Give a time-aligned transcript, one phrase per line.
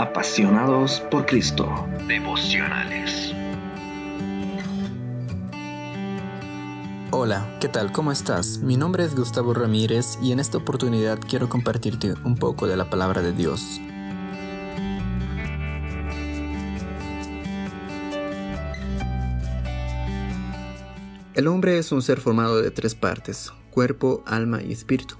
[0.00, 1.68] Apasionados por Cristo.
[2.06, 3.34] Devocionales.
[7.10, 7.90] Hola, ¿qué tal?
[7.90, 8.58] ¿Cómo estás?
[8.58, 12.88] Mi nombre es Gustavo Ramírez y en esta oportunidad quiero compartirte un poco de la
[12.88, 13.80] palabra de Dios.
[21.34, 25.16] El hombre es un ser formado de tres partes, cuerpo, alma y espíritu.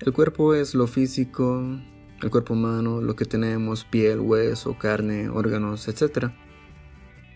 [0.00, 1.62] El cuerpo es lo físico,
[2.22, 6.30] el cuerpo humano, lo que tenemos, piel, hueso, carne, órganos, etc.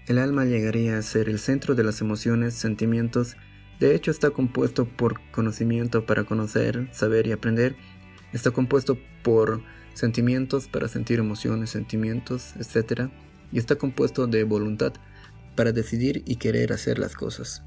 [0.06, 3.37] El alma llegaría a ser el centro de las emociones, sentimientos,
[3.80, 7.77] de hecho está compuesto por conocimiento para conocer, saber y aprender,
[8.32, 9.62] está compuesto por
[9.95, 13.10] sentimientos para sentir emociones, sentimientos, etc.
[13.52, 14.92] Y está compuesto de voluntad
[15.54, 17.62] para decidir y querer hacer las cosas.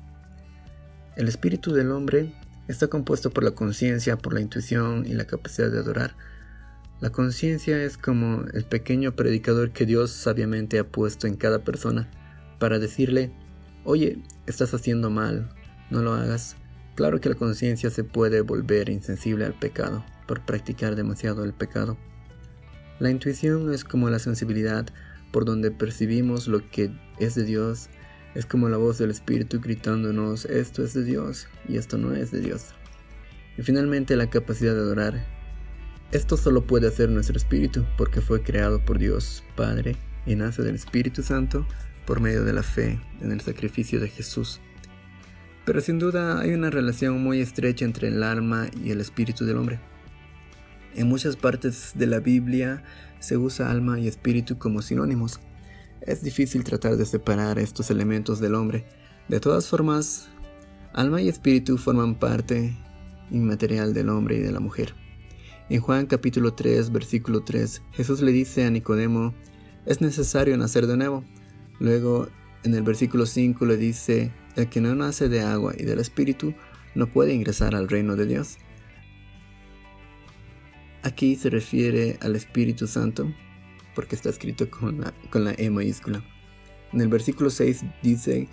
[1.15, 2.33] El espíritu del hombre
[2.71, 6.15] Está compuesto por la conciencia, por la intuición y la capacidad de adorar.
[7.01, 12.09] La conciencia es como el pequeño predicador que Dios sabiamente ha puesto en cada persona
[12.59, 13.31] para decirle,
[13.83, 15.49] oye, estás haciendo mal,
[15.89, 16.55] no lo hagas.
[16.95, 21.97] Claro que la conciencia se puede volver insensible al pecado por practicar demasiado el pecado.
[22.99, 24.85] La intuición es como la sensibilidad
[25.33, 27.89] por donde percibimos lo que es de Dios
[28.33, 32.31] es como la voz del Espíritu gritándonos, esto es de Dios y esto no es
[32.31, 32.67] de Dios.
[33.57, 35.40] Y finalmente la capacidad de adorar.
[36.11, 39.95] Esto solo puede hacer nuestro Espíritu porque fue creado por Dios Padre
[40.25, 41.65] y nace del Espíritu Santo
[42.05, 44.59] por medio de la fe en el sacrificio de Jesús.
[45.63, 49.55] Pero sin duda hay una relación muy estrecha entre el alma y el espíritu del
[49.55, 49.79] hombre.
[50.95, 52.83] En muchas partes de la Biblia
[53.19, 55.39] se usa alma y espíritu como sinónimos.
[56.01, 58.85] Es difícil tratar de separar estos elementos del hombre.
[59.29, 60.27] De todas formas,
[60.91, 62.75] alma y espíritu forman parte
[63.29, 64.93] inmaterial del hombre y de la mujer.
[65.71, 69.33] En Juan capítulo 3, versículo 3, Jesús le dice a Nicodemo,
[69.85, 71.23] es necesario nacer de nuevo.
[71.79, 72.27] Luego,
[72.65, 76.53] en el versículo 5 le dice, el que no nace de agua y del espíritu
[76.93, 78.57] no puede ingresar al reino de Dios.
[81.03, 83.33] Aquí se refiere al Espíritu Santo,
[83.95, 86.21] porque está escrito con la, con la E mayúscula.
[86.91, 88.49] En el versículo 6 dice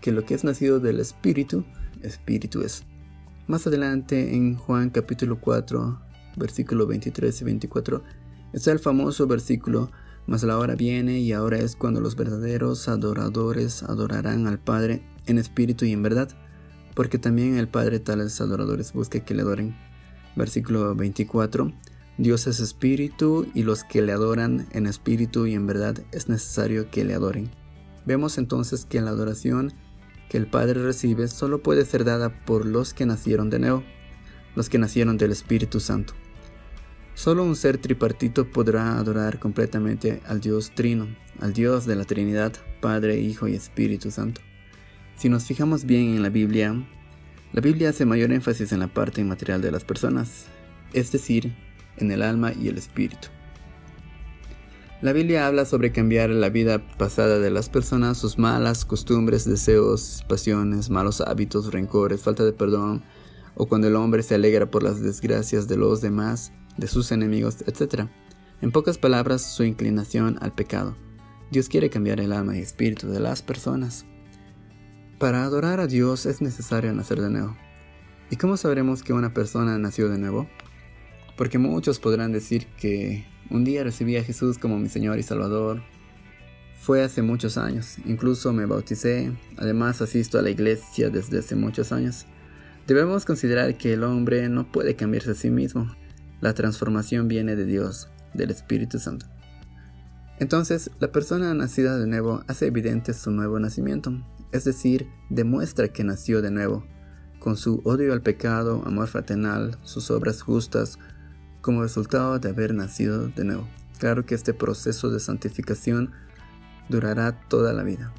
[0.00, 1.64] que lo que es nacido del Espíritu,
[2.02, 2.82] Espíritu es.
[3.46, 6.03] Más adelante en Juan capítulo 4,
[6.36, 8.02] versículo 23 y 24,
[8.52, 9.90] está el famoso versículo,
[10.26, 15.38] mas la hora viene y ahora es cuando los verdaderos adoradores adorarán al Padre en
[15.38, 16.28] espíritu y en verdad,
[16.94, 19.76] porque también el Padre tales adoradores busca que le adoren.
[20.36, 21.72] Versículo 24.
[22.16, 26.90] Dios es espíritu y los que le adoran en espíritu y en verdad es necesario
[26.90, 27.50] que le adoren.
[28.06, 29.72] Vemos entonces que la adoración
[30.28, 33.84] que el Padre recibe solo puede ser dada por los que nacieron de nuevo,
[34.54, 36.14] los que nacieron del Espíritu Santo.
[37.14, 41.06] Solo un ser tripartito podrá adorar completamente al Dios Trino,
[41.40, 44.40] al Dios de la Trinidad, Padre, Hijo y Espíritu Santo.
[45.16, 46.74] Si nos fijamos bien en la Biblia,
[47.52, 50.46] la Biblia hace mayor énfasis en la parte inmaterial de las personas,
[50.92, 51.54] es decir,
[51.98, 53.28] en el alma y el espíritu.
[55.00, 60.24] La Biblia habla sobre cambiar la vida pasada de las personas, sus malas costumbres, deseos,
[60.28, 63.04] pasiones, malos hábitos, rencores, falta de perdón,
[63.54, 67.64] o cuando el hombre se alegra por las desgracias de los demás, de sus enemigos,
[67.66, 68.08] etc.
[68.60, 70.96] En pocas palabras, su inclinación al pecado.
[71.50, 74.06] Dios quiere cambiar el alma y espíritu de las personas.
[75.18, 77.56] Para adorar a Dios es necesario nacer de nuevo.
[78.30, 80.48] ¿Y cómo sabremos que una persona nació de nuevo?
[81.36, 85.82] Porque muchos podrán decir que un día recibí a Jesús como mi Señor y Salvador.
[86.80, 91.92] Fue hace muchos años, incluso me bauticé, además asisto a la iglesia desde hace muchos
[91.92, 92.26] años.
[92.86, 95.94] Debemos considerar que el hombre no puede cambiarse a sí mismo.
[96.44, 99.24] La transformación viene de Dios, del Espíritu Santo.
[100.38, 104.12] Entonces, la persona nacida de nuevo hace evidente su nuevo nacimiento,
[104.52, 106.84] es decir, demuestra que nació de nuevo,
[107.38, 110.98] con su odio al pecado, amor fraternal, sus obras justas,
[111.62, 113.66] como resultado de haber nacido de nuevo.
[113.98, 116.10] Claro que este proceso de santificación
[116.90, 118.12] durará toda la vida.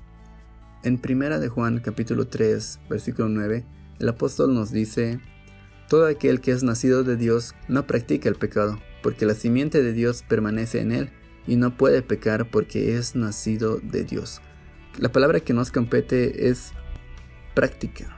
[0.81, 3.63] En Primera de Juan capítulo 3, versículo 9,
[3.99, 5.21] el apóstol nos dice,
[5.87, 9.93] Todo aquel que es nacido de Dios no practica el pecado, porque la simiente de
[9.93, 11.09] Dios permanece en él
[11.47, 14.41] y no puede pecar porque es nacido de Dios.
[14.97, 16.71] La palabra que nos compete es
[17.53, 18.17] práctica.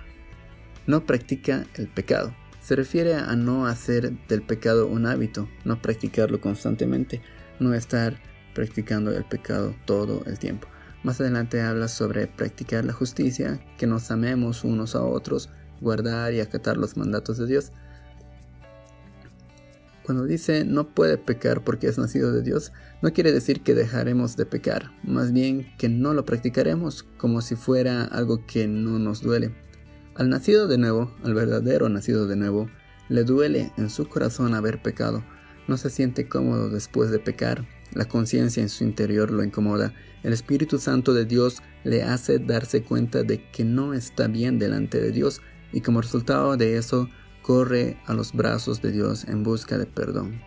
[0.85, 2.33] No practica el pecado.
[2.61, 7.21] Se refiere a no hacer del pecado un hábito, no practicarlo constantemente,
[7.59, 8.21] no estar
[8.53, 10.67] practicando el pecado todo el tiempo.
[11.03, 15.49] Más adelante habla sobre practicar la justicia, que nos amemos unos a otros,
[15.81, 17.71] guardar y acatar los mandatos de Dios.
[20.03, 22.71] Cuando dice no puede pecar porque es nacido de Dios,
[23.01, 27.55] no quiere decir que dejaremos de pecar, más bien que no lo practicaremos como si
[27.55, 29.53] fuera algo que no nos duele.
[30.15, 32.69] Al nacido de nuevo, al verdadero nacido de nuevo,
[33.09, 35.23] le duele en su corazón haber pecado,
[35.67, 39.93] no se siente cómodo después de pecar, la conciencia en su interior lo incomoda,
[40.23, 44.99] el Espíritu Santo de Dios le hace darse cuenta de que no está bien delante
[44.99, 45.41] de Dios
[45.71, 47.09] y como resultado de eso
[47.41, 50.41] corre a los brazos de Dios en busca de perdón.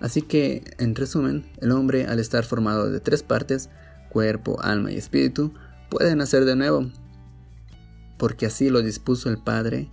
[0.00, 3.68] Así que, en resumen, el hombre al estar formado de tres partes,
[4.08, 5.52] cuerpo, alma y espíritu,
[5.90, 6.90] puede nacer de nuevo,
[8.18, 9.90] porque así lo dispuso el Padre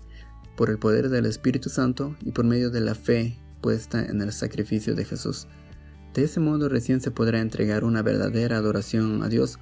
[0.55, 4.31] por el poder del Espíritu Santo y por medio de la fe puesta en el
[4.31, 5.47] sacrificio de Jesús.
[6.13, 9.59] De ese modo recién se podrá entregar una verdadera adoración a Dios,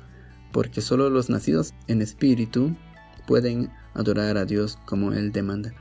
[0.52, 2.76] porque solo los nacidos en espíritu
[3.26, 5.74] pueden adorar a Dios como Él demanda.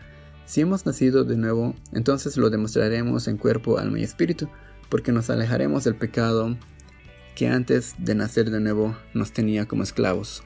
[0.47, 4.49] Si hemos nacido de nuevo, entonces lo demostraremos en cuerpo, alma y espíritu,
[4.91, 6.57] porque nos alejaremos del pecado
[7.35, 10.45] que antes de nacer de nuevo nos tenía como esclavos.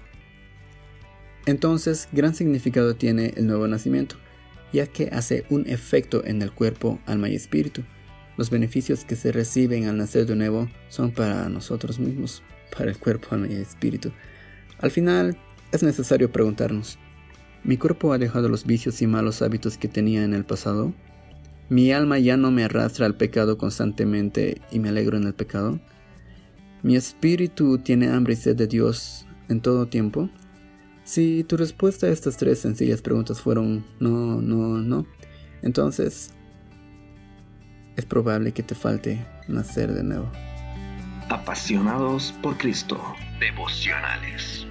[1.47, 4.17] Entonces, gran significado tiene el nuevo nacimiento,
[4.73, 7.83] ya que hace un efecto en el cuerpo, alma y espíritu.
[8.37, 12.43] Los beneficios que se reciben al nacer de nuevo son para nosotros mismos,
[12.77, 14.13] para el cuerpo, alma y espíritu.
[14.79, 15.37] Al final,
[15.73, 16.99] es necesario preguntarnos,
[17.65, 20.95] ¿Mi cuerpo ha dejado los vicios y malos hábitos que tenía en el pasado?
[21.69, 25.81] ¿Mi alma ya no me arrastra al pecado constantemente y me alegro en el pecado?
[26.83, 30.31] ¿Mi espíritu tiene hambre y sed de Dios en todo tiempo?
[31.05, 35.07] Si tu respuesta a estas tres sencillas preguntas fueron no, no, no,
[35.63, 36.33] entonces
[37.97, 40.31] es probable que te falte nacer de nuevo.
[41.29, 42.99] Apasionados por Cristo,
[43.41, 44.68] devocionales.